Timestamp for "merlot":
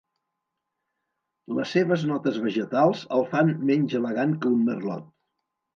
4.73-5.11